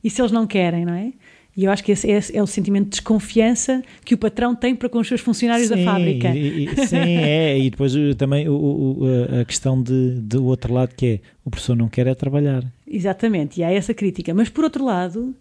isso 0.03 0.21
eles 0.21 0.31
não 0.31 0.45
querem, 0.45 0.85
não 0.85 0.93
é? 0.93 1.13
E 1.55 1.63
eu 1.63 1.71
acho 1.71 1.83
que 1.83 1.91
esse, 1.91 2.07
é 2.37 2.43
o 2.43 2.45
sentimento 2.45 2.83
de 2.83 2.91
desconfiança 2.91 3.81
que 4.05 4.13
o 4.13 4.17
patrão 4.17 4.53
tem 4.53 4.75
para 4.75 4.87
com 4.87 4.99
os 4.99 5.07
seus 5.07 5.21
funcionários 5.21 5.69
sim, 5.69 5.75
da 5.75 5.91
fábrica. 5.91 6.29
E, 6.29 6.65
e, 6.65 6.85
sim, 6.85 6.97
é. 7.17 7.57
E 7.57 7.69
depois 7.71 7.93
também 8.15 8.47
o, 8.47 8.53
o, 8.53 9.39
a 9.41 9.43
questão 9.43 9.81
de, 9.81 10.21
do 10.21 10.45
outro 10.45 10.71
lado 10.71 10.93
que 10.95 11.05
é 11.07 11.19
o 11.43 11.49
professor 11.49 11.75
não 11.75 11.89
quer 11.89 12.05
é 12.05 12.13
trabalhar. 12.13 12.63
Exatamente, 12.87 13.59
e 13.59 13.63
há 13.63 13.71
essa 13.71 13.93
crítica. 13.93 14.33
Mas 14.33 14.49
por 14.49 14.63
outro 14.63 14.85
lado, 14.85 15.35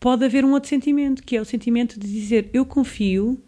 pode 0.00 0.24
haver 0.24 0.44
um 0.44 0.52
outro 0.52 0.68
sentimento, 0.68 1.22
que 1.22 1.36
é 1.36 1.40
o 1.40 1.44
sentimento 1.44 2.00
de 2.00 2.10
dizer 2.10 2.48
eu 2.52 2.64
confio 2.64 3.38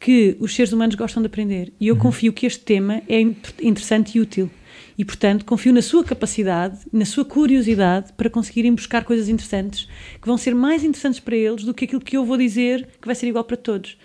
que 0.00 0.36
os 0.38 0.54
seres 0.54 0.72
humanos 0.72 0.94
gostam 0.94 1.22
de 1.22 1.26
aprender 1.26 1.72
e 1.80 1.88
eu 1.88 1.94
uhum. 1.94 2.00
confio 2.00 2.32
que 2.32 2.46
este 2.46 2.60
tema 2.60 3.02
é 3.08 3.20
interessante 3.20 4.16
e 4.16 4.20
útil 4.20 4.50
e, 4.96 5.04
portanto, 5.04 5.44
confio 5.44 5.72
na 5.72 5.82
sua 5.82 6.04
capacidade, 6.04 6.80
na 6.92 7.04
sua 7.04 7.24
curiosidade 7.24 8.12
para 8.12 8.28
conseguirem 8.28 8.74
buscar 8.74 9.04
coisas 9.04 9.28
interessantes 9.28 9.88
que 10.20 10.26
vão 10.26 10.36
ser 10.36 10.54
mais 10.54 10.84
interessantes 10.84 11.20
para 11.20 11.36
eles 11.36 11.64
do 11.64 11.72
que 11.72 11.84
aquilo 11.84 12.00
que 12.00 12.16
eu 12.16 12.24
vou 12.24 12.36
dizer 12.36 12.88
que 13.00 13.06
vai 13.06 13.14
ser 13.14 13.28
igual 13.28 13.44
para 13.44 13.56
todos. 13.56 13.96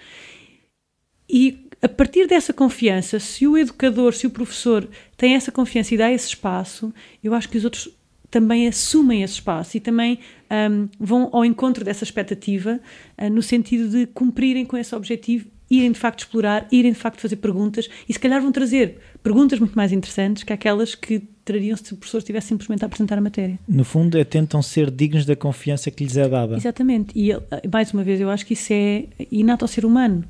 E 1.27 1.67
a 1.81 1.89
partir 1.89 2.27
dessa 2.27 2.53
confiança, 2.53 3.19
se 3.19 3.45
o 3.45 3.57
educador, 3.57 4.13
se 4.13 4.25
o 4.25 4.29
professor 4.29 4.87
tem 5.17 5.35
essa 5.35 5.51
confiança 5.51 5.93
e 5.93 5.97
dá 5.97 6.11
esse 6.11 6.27
espaço, 6.27 6.93
eu 7.23 7.33
acho 7.33 7.49
que 7.49 7.57
os 7.57 7.65
outros 7.65 7.89
também 8.33 8.67
assumem 8.67 9.21
esse 9.21 9.35
espaço 9.35 9.77
e 9.77 9.79
também 9.79 10.17
um, 10.49 10.89
vão 10.99 11.29
ao 11.31 11.45
encontro 11.45 11.85
dessa 11.85 12.03
expectativa 12.03 12.79
uh, 13.21 13.29
no 13.29 13.43
sentido 13.43 13.87
de 13.87 14.07
cumprirem 14.07 14.65
com 14.65 14.75
esse 14.75 14.95
objetivo 14.95 15.45
irem 15.69 15.91
de 15.91 15.99
facto 15.99 16.21
explorar, 16.21 16.67
irem 16.71 16.91
de 16.91 16.97
facto 16.97 17.21
fazer 17.21 17.35
perguntas 17.35 17.87
e 18.09 18.11
se 18.11 18.19
calhar 18.19 18.41
vão 18.41 18.51
trazer 18.51 18.97
perguntas 19.21 19.59
muito 19.59 19.75
mais 19.75 19.91
interessantes 19.91 20.41
que 20.41 20.51
aquelas 20.51 20.95
que 20.95 21.19
trariam 21.45 21.77
se 21.77 21.93
o 21.93 21.97
professor 21.97 22.17
estivesse 22.17 22.47
simplesmente 22.47 22.83
a 22.83 22.87
apresentar 22.87 23.19
a 23.19 23.21
matéria. 23.21 23.59
No 23.67 23.83
fundo, 23.83 24.17
é, 24.17 24.23
tentam 24.23 24.63
ser 24.63 24.89
dignos 24.89 25.27
da 25.27 25.35
confiança 25.35 25.91
que 25.91 26.03
lhes 26.03 26.17
é 26.17 26.27
dada. 26.27 26.55
Exatamente. 26.55 27.11
E, 27.15 27.31
mais 27.71 27.93
uma 27.93 28.03
vez, 28.03 28.19
eu 28.19 28.31
acho 28.31 28.47
que 28.47 28.53
isso 28.53 28.73
é 28.73 29.05
inato 29.31 29.63
ao 29.63 29.69
ser 29.69 29.85
humano. 29.85 30.23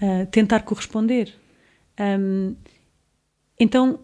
Uh, 0.00 0.26
tentar 0.26 0.60
corresponder. 0.60 1.32
Um, 1.98 2.54
então, 3.58 3.98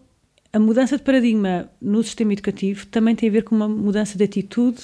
a 0.55 0.59
mudança 0.59 0.95
de 0.95 1.03
paradigma 1.03 1.69
no 1.81 2.01
sistema 2.01 2.31
educativo 2.31 2.85
também 2.85 3.13
tem 3.13 3.27
a 3.27 3.31
ver 3.33 3.43
com 3.43 3.53
uma 3.53 3.67
mudança 3.67 4.17
de 4.17 4.23
atitude 4.23 4.83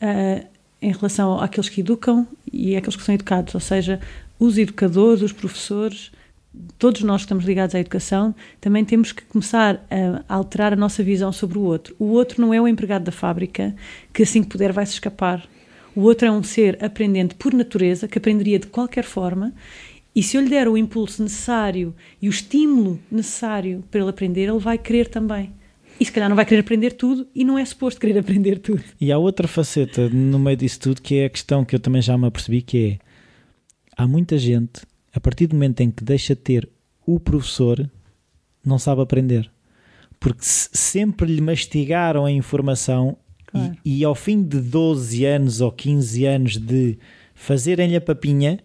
uh, 0.00 0.46
em 0.80 0.92
relação 0.92 1.40
àqueles 1.40 1.68
que 1.68 1.80
educam 1.80 2.24
e 2.52 2.76
àqueles 2.76 2.94
que 2.94 3.02
são 3.02 3.12
educados. 3.12 3.56
Ou 3.56 3.60
seja, 3.60 3.98
os 4.38 4.56
educadores, 4.56 5.20
os 5.20 5.32
professores, 5.32 6.12
todos 6.78 7.02
nós 7.02 7.22
que 7.22 7.24
estamos 7.24 7.44
ligados 7.44 7.74
à 7.74 7.80
educação, 7.80 8.32
também 8.60 8.84
temos 8.84 9.10
que 9.10 9.24
começar 9.24 9.84
a 10.28 10.32
alterar 10.32 10.72
a 10.72 10.76
nossa 10.76 11.02
visão 11.02 11.32
sobre 11.32 11.58
o 11.58 11.62
outro. 11.62 11.96
O 11.98 12.12
outro 12.12 12.40
não 12.40 12.54
é 12.54 12.60
o 12.60 12.68
empregado 12.68 13.02
da 13.02 13.12
fábrica 13.12 13.74
que 14.12 14.22
assim 14.22 14.44
que 14.44 14.48
puder 14.48 14.72
vai 14.72 14.86
se 14.86 14.92
escapar. 14.92 15.44
O 15.96 16.02
outro 16.02 16.28
é 16.28 16.30
um 16.30 16.44
ser 16.44 16.78
aprendente 16.80 17.34
por 17.34 17.52
natureza, 17.52 18.06
que 18.06 18.18
aprenderia 18.18 18.60
de 18.60 18.68
qualquer 18.68 19.02
forma, 19.02 19.52
e 20.14 20.22
se 20.22 20.36
eu 20.36 20.42
lhe 20.42 20.48
der 20.48 20.68
o 20.68 20.76
impulso 20.76 21.22
necessário 21.22 21.94
e 22.22 22.28
o 22.28 22.30
estímulo 22.30 23.00
necessário 23.10 23.82
para 23.90 24.00
ele 24.00 24.10
aprender, 24.10 24.48
ele 24.48 24.58
vai 24.58 24.78
querer 24.78 25.08
também. 25.08 25.52
E 25.98 26.04
se 26.04 26.12
calhar 26.12 26.28
não 26.28 26.36
vai 26.36 26.44
querer 26.44 26.60
aprender 26.60 26.92
tudo 26.92 27.26
e 27.34 27.44
não 27.44 27.58
é 27.58 27.64
suposto 27.64 28.00
querer 28.00 28.18
aprender 28.18 28.58
tudo. 28.58 28.82
E 29.00 29.12
há 29.12 29.18
outra 29.18 29.46
faceta 29.46 30.08
no 30.08 30.38
meio 30.38 30.56
disso 30.56 30.80
tudo 30.80 31.02
que 31.02 31.16
é 31.16 31.26
a 31.26 31.30
questão 31.30 31.64
que 31.64 31.74
eu 31.74 31.80
também 31.80 32.02
já 32.02 32.16
me 32.18 32.26
apercebi 32.26 32.62
que 32.62 32.78
é 32.92 32.98
há 33.96 34.06
muita 34.06 34.36
gente, 34.38 34.82
a 35.12 35.20
partir 35.20 35.46
do 35.46 35.54
momento 35.54 35.80
em 35.80 35.90
que 35.90 36.02
deixa 36.02 36.34
de 36.34 36.40
ter 36.40 36.68
o 37.06 37.20
professor, 37.20 37.88
não 38.64 38.78
sabe 38.78 39.02
aprender. 39.02 39.50
Porque 40.18 40.40
sempre 40.42 41.32
lhe 41.32 41.40
mastigaram 41.40 42.24
a 42.24 42.30
informação 42.30 43.16
claro. 43.46 43.76
e, 43.84 44.00
e, 44.00 44.04
ao 44.04 44.14
fim 44.14 44.42
de 44.42 44.60
12 44.60 45.24
anos 45.24 45.60
ou 45.60 45.70
15 45.70 46.24
anos 46.24 46.56
de 46.56 46.98
fazerem-lhe 47.34 47.96
a 47.96 48.00
papinha, 48.00 48.58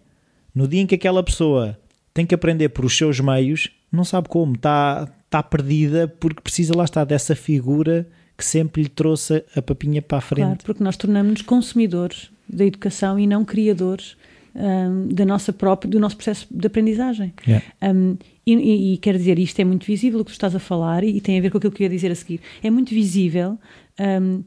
no 0.54 0.66
dia 0.66 0.80
em 0.80 0.86
que 0.86 0.94
aquela 0.94 1.22
pessoa 1.22 1.78
tem 2.12 2.26
que 2.26 2.34
aprender 2.34 2.70
por 2.70 2.84
os 2.84 2.96
seus 2.96 3.20
meios, 3.20 3.70
não 3.90 4.04
sabe 4.04 4.28
como, 4.28 4.54
está, 4.54 5.08
está 5.24 5.42
perdida 5.42 6.08
porque 6.08 6.40
precisa 6.40 6.76
lá 6.76 6.84
estar 6.84 7.04
dessa 7.04 7.34
figura 7.34 8.06
que 8.36 8.44
sempre 8.44 8.82
lhe 8.82 8.88
trouxe 8.88 9.44
a 9.54 9.60
papinha 9.60 10.00
para 10.00 10.18
a 10.18 10.20
frente. 10.20 10.44
Claro, 10.44 10.60
porque 10.64 10.82
nós 10.82 10.96
tornamos-nos 10.96 11.42
consumidores 11.42 12.30
da 12.48 12.64
educação 12.64 13.18
e 13.18 13.26
não 13.26 13.44
criadores 13.44 14.16
um, 14.54 15.08
da 15.08 15.24
nossa 15.24 15.52
própria, 15.52 15.90
do 15.90 16.00
nosso 16.00 16.16
processo 16.16 16.46
de 16.50 16.66
aprendizagem. 16.66 17.32
Yeah. 17.46 17.64
Um, 17.82 18.16
e, 18.46 18.54
e, 18.54 18.94
e 18.94 18.98
quero 18.98 19.18
dizer, 19.18 19.38
isto 19.38 19.60
é 19.60 19.64
muito 19.64 19.86
visível 19.86 20.20
o 20.20 20.24
que 20.24 20.30
tu 20.30 20.34
estás 20.34 20.54
a 20.54 20.58
falar 20.58 21.04
e, 21.04 21.16
e, 21.16 21.20
tem 21.20 21.38
a 21.38 21.42
ver 21.42 21.50
com 21.50 21.58
aquilo 21.58 21.72
que 21.72 21.82
eu 21.82 21.86
ia 21.86 21.90
dizer 21.90 22.10
a 22.10 22.14
seguir. 22.14 22.40
É 22.62 22.70
muito 22.70 22.90
visível. 22.90 23.58
Um, 23.98 24.42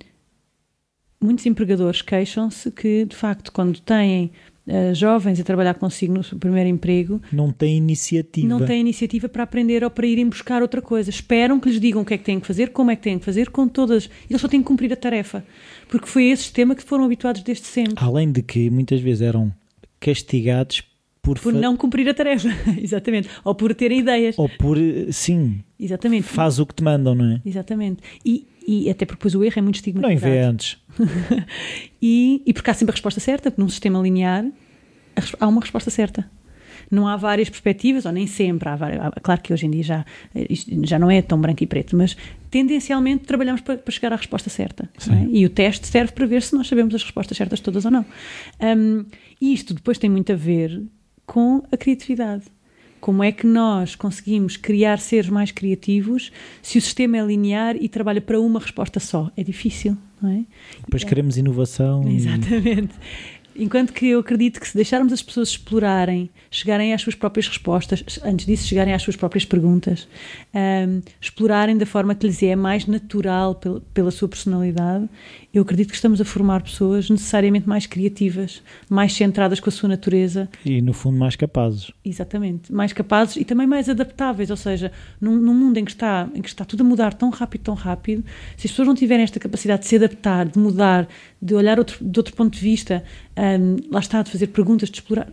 muitos 1.22 1.46
empregadores 1.46 2.02
queixam-se 2.02 2.70
que, 2.72 3.06
de 3.06 3.16
facto, 3.16 3.52
quando 3.52 3.80
têm 3.80 4.32
uh, 4.68 4.94
jovens 4.94 5.40
a 5.40 5.44
trabalhar 5.44 5.74
consigo 5.76 6.14
no 6.14 6.24
seu 6.24 6.38
primeiro 6.38 6.70
emprego. 6.70 7.22
Não 7.32 7.52
têm 7.52 7.78
iniciativa. 7.78 8.48
Não 8.48 8.66
têm 8.66 8.82
iniciativa 8.82 9.30
para 9.30 9.44
aprender 9.44 9.84
ou 9.84 9.90
para 9.90 10.08
irem 10.08 10.28
buscar 10.28 10.62
outra 10.62 10.82
coisa. 10.82 11.10
Esperam 11.10 11.60
que 11.60 11.70
lhes 11.70 11.80
digam 11.80 12.02
o 12.02 12.06
que 12.06 12.14
é 12.14 12.18
que 12.18 12.24
têm 12.24 12.40
que 12.40 12.48
fazer, 12.48 12.70
como 12.70 12.92
é 12.92 12.96
que 12.96 13.04
têm 13.04 13.20
que 13.20 13.26
fazer, 13.26 13.50
com 13.50 13.68
todas. 13.68 14.10
Eles 14.30 14.42
só 14.42 14.48
têm 14.48 14.62
que 14.62 14.68
cumprir 14.68 14.92
a 14.94 14.96
tarefa. 14.96 15.46
Porque 15.90 16.08
foi 16.08 16.26
esse 16.26 16.44
sistema 16.44 16.76
que 16.76 16.84
foram 16.84 17.06
habituados 17.06 17.42
desde 17.44 17.66
sempre. 17.66 17.96
Além 17.98 18.32
de 18.32 18.42
que 18.42 18.70
muitas 18.70 19.00
vezes 19.00 19.22
eram 19.22 19.54
castigados 20.00 20.84
por, 21.24 21.40
por 21.40 21.54
não 21.54 21.78
cumprir 21.78 22.08
a 22.10 22.14
tarefa, 22.14 22.50
exatamente, 22.78 23.30
ou 23.46 23.56
por 23.56 23.74
terem 23.74 24.00
ideias, 24.00 24.38
ou 24.38 24.50
por 24.50 24.78
sim, 25.10 25.64
exatamente, 25.80 26.24
faz 26.24 26.60
o 26.60 26.66
que 26.66 26.76
te 26.76 26.84
mandam, 26.84 27.16
não 27.16 27.36
é? 27.36 27.42
Exatamente, 27.46 28.04
e, 28.26 28.46
e 28.68 28.90
até 28.90 29.06
porque 29.06 29.20
depois 29.20 29.36
o 29.36 29.44
erro 29.44 29.58
é 29.58 29.62
muito 29.62 29.76
estigmatizado. 29.76 30.26
Não 30.26 30.32
vê 30.32 30.40
antes. 30.40 30.78
e, 32.02 32.42
e 32.46 32.54
porque 32.54 32.70
há 32.70 32.74
sempre 32.74 32.92
a 32.92 32.96
resposta 32.96 33.20
certa, 33.20 33.54
num 33.58 33.70
sistema 33.70 34.00
linear 34.00 34.46
há 35.40 35.48
uma 35.48 35.62
resposta 35.62 35.90
certa. 35.90 36.30
Não 36.92 37.08
há 37.08 37.16
várias 37.16 37.50
perspectivas, 37.50 38.06
ou 38.06 38.12
nem 38.12 38.28
sempre 38.28 38.70
há 38.70 38.76
várias. 38.76 39.02
Claro 39.22 39.42
que 39.42 39.54
hoje 39.54 39.66
em 39.66 39.72
dia 39.72 39.84
já, 39.84 40.06
já 40.84 41.00
não 41.00 41.10
é 41.10 41.22
tão 41.22 41.40
branco 41.40 41.64
e 41.64 41.68
preto, 41.68 41.96
mas 41.96 42.16
tendencialmente 42.52 43.26
trabalhamos 43.26 43.62
para, 43.62 43.78
para 43.78 43.92
chegar 43.92 44.14
à 44.14 44.16
resposta 44.16 44.50
certa. 44.50 44.90
É? 45.10 45.28
E 45.32 45.46
o 45.46 45.50
teste 45.50 45.88
serve 45.88 46.12
para 46.12 46.26
ver 46.26 46.42
se 46.42 46.56
nós 46.56 46.68
sabemos 46.68 46.94
as 46.94 47.02
respostas 47.02 47.38
certas 47.38 47.60
todas 47.60 47.86
ou 47.86 47.92
não. 47.92 48.06
Um, 48.62 49.06
e 49.42 49.54
isto 49.54 49.74
depois 49.74 49.98
tem 49.98 50.10
muito 50.10 50.32
a 50.32 50.36
ver 50.36 50.84
com 51.26 51.64
a 51.72 51.78
criatividade. 51.78 52.44
Como 53.04 53.22
é 53.22 53.34
que 53.34 53.46
nós 53.46 53.96
conseguimos 53.96 54.56
criar 54.56 54.98
seres 54.98 55.30
mais 55.30 55.52
criativos 55.52 56.32
se 56.62 56.78
o 56.78 56.82
sistema 56.82 57.18
é 57.18 57.22
linear 57.22 57.76
e 57.76 57.90
trabalha 57.90 58.22
para 58.22 58.40
uma 58.40 58.62
resposta 58.62 58.98
só? 58.98 59.30
É 59.36 59.44
difícil, 59.44 59.98
não 60.22 60.30
é? 60.30 60.46
Depois 60.86 61.04
queremos 61.04 61.36
inovação. 61.36 62.08
Exatamente. 62.08 62.94
E... 62.96 63.43
Enquanto 63.56 63.94
que 63.94 64.08
eu 64.08 64.20
acredito 64.20 64.60
que 64.60 64.68
se 64.68 64.76
deixarmos 64.76 65.14
as 65.14 65.22
pessoas 65.22 65.50
explorarem, 65.50 66.30
chegarem 66.50 66.94
às 66.94 67.02
suas 67.02 67.16
próprias 67.16 67.48
respostas, 67.48 68.04
antes 68.24 68.46
disso, 68.46 68.68
chegarem 68.68 68.94
às 68.94 69.02
suas 69.02 69.16
próprias 69.16 69.46
perguntas, 69.46 70.08
um, 70.54 71.02
explorarem 71.22 71.78
da 71.78 71.86
forma 71.86 72.16
que 72.16 72.26
lhes 72.26 72.42
é 72.44 72.56
mais 72.56 72.86
natural 72.86 73.56
pela, 73.56 73.82
pela 73.94 74.12
sua 74.12 74.28
personalidade, 74.28 75.08
eu 75.54 75.62
acredito 75.62 75.90
que 75.90 75.96
estamos 75.96 76.20
a 76.20 76.26
formar 76.26 76.64
pessoas 76.64 77.12
necessariamente 77.12 77.70
mais 77.70 77.86
criativas, 77.86 78.64
mais 78.90 79.14
centradas 79.14 79.60
com 79.60 79.70
a 79.70 79.72
sua 79.72 79.88
natureza. 79.88 80.50
E, 80.66 80.82
no 80.82 80.94
fundo, 80.94 81.20
mais 81.20 81.36
capazes. 81.36 81.92
Exatamente. 82.04 82.74
Mais 82.74 82.92
capazes 82.92 83.36
e 83.36 83.46
também 83.46 83.68
mais 83.68 83.88
adaptáveis. 83.88 84.50
Ou 84.50 84.58
seja, 84.58 84.92
num, 85.22 85.36
num 85.36 85.54
mundo 85.54 85.78
em 85.78 85.86
que, 85.86 85.92
está, 85.92 86.28
em 86.34 86.42
que 86.42 86.50
está 86.50 86.66
tudo 86.66 86.82
a 86.82 86.84
mudar 86.84 87.14
tão 87.14 87.30
rápido, 87.30 87.62
tão 87.62 87.76
rápido, 87.76 88.24
se 88.58 88.66
as 88.66 88.72
pessoas 88.72 88.88
não 88.88 88.96
tiverem 88.96 89.24
esta 89.24 89.40
capacidade 89.40 89.84
de 89.84 89.90
se 89.90 89.96
adaptar, 89.96 90.48
de 90.48 90.58
mudar, 90.58 91.08
de 91.40 91.54
olhar 91.54 91.78
outro, 91.78 92.04
de 92.04 92.20
outro 92.20 92.36
ponto 92.36 92.56
de 92.56 92.60
vista, 92.60 93.04
um, 93.44 93.78
lá 93.92 94.00
está, 94.00 94.22
de 94.22 94.32
fazer 94.32 94.48
perguntas, 94.48 94.90
de 94.90 94.98
explorar. 94.98 95.32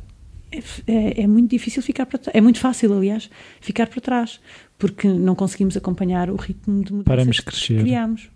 É, 0.52 0.58
é, 0.86 1.22
é, 1.22 1.26
muito 1.26 1.50
difícil 1.50 1.82
ficar 1.82 2.06
para 2.06 2.18
trás. 2.18 2.36
É 2.36 2.40
muito 2.40 2.58
fácil, 2.58 2.92
aliás, 2.96 3.30
ficar 3.60 3.86
para 3.86 4.00
trás, 4.00 4.40
porque 4.78 5.06
não 5.06 5.34
conseguimos 5.34 5.76
acompanhar 5.76 6.28
o 6.30 6.36
ritmo 6.36 6.82
de 6.82 6.92
mudança 6.92 7.04
Paramos 7.04 7.40
crescer. 7.40 7.76
que 7.76 7.82
criamos. 7.82 8.28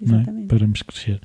é? 0.00 0.04
Exatamente. 0.04 0.46
para 0.46 0.66
nos 0.66 0.82
crescer. 0.82 1.20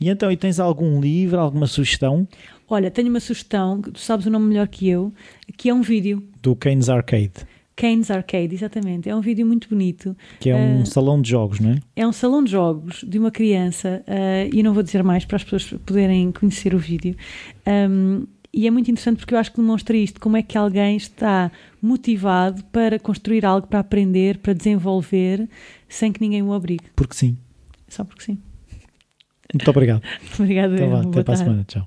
E 0.00 0.08
então, 0.08 0.30
e 0.30 0.36
tens 0.36 0.60
algum 0.60 1.00
livro, 1.00 1.40
alguma 1.40 1.66
sugestão 1.66 2.26
Olha, 2.72 2.90
tenho 2.90 3.10
uma 3.10 3.20
sugestão, 3.20 3.82
tu 3.82 4.00
sabes 4.00 4.24
o 4.24 4.30
nome 4.30 4.46
melhor 4.46 4.66
que 4.66 4.88
eu, 4.88 5.12
que 5.58 5.68
é 5.68 5.74
um 5.74 5.82
vídeo. 5.82 6.26
do 6.40 6.56
Keynes 6.56 6.88
Arcade, 6.88 7.34
Kane's 7.74 8.10
Arcade, 8.10 8.54
exatamente. 8.54 9.08
É 9.08 9.14
um 9.16 9.20
vídeo 9.20 9.46
muito 9.46 9.68
bonito. 9.68 10.16
que 10.40 10.50
é 10.50 10.54
um 10.56 10.82
Ah. 10.82 10.86
salão 10.86 11.20
de 11.20 11.30
jogos, 11.30 11.58
não 11.60 11.70
é? 11.70 11.78
É 11.96 12.06
um 12.06 12.12
salão 12.12 12.42
de 12.44 12.50
jogos 12.50 13.04
de 13.06 13.18
uma 13.18 13.30
criança, 13.30 14.02
ah, 14.06 14.48
e 14.52 14.62
não 14.62 14.72
vou 14.74 14.82
dizer 14.82 15.02
mais 15.02 15.24
para 15.24 15.36
as 15.36 15.44
pessoas 15.44 15.64
poderem 15.84 16.30
conhecer 16.32 16.74
o 16.74 16.78
vídeo. 16.78 17.16
Um, 17.66 18.26
e 18.54 18.66
é 18.66 18.70
muito 18.70 18.90
interessante 18.90 19.16
porque 19.18 19.32
eu 19.34 19.38
acho 19.38 19.50
que 19.50 19.56
demonstra 19.60 19.96
isto: 19.96 20.20
como 20.20 20.36
é 20.36 20.42
que 20.42 20.58
alguém 20.58 20.96
está 20.96 21.50
motivado 21.80 22.62
para 22.64 22.98
construir 22.98 23.46
algo, 23.46 23.66
para 23.66 23.78
aprender, 23.78 24.38
para 24.38 24.52
desenvolver, 24.52 25.48
sem 25.88 26.12
que 26.12 26.20
ninguém 26.20 26.42
o 26.42 26.50
obrigue. 26.50 26.84
Porque 26.94 27.14
sim. 27.14 27.36
Só 27.88 28.04
porque 28.04 28.22
sim. 28.22 28.38
Muito 29.54 29.68
obrigado. 29.70 30.02
Obrigada. 30.38 30.74
Então 30.74 31.10
até 31.10 31.22
para 31.22 31.34
a 31.34 31.36
semana. 31.36 31.64
Tchau. 31.68 31.86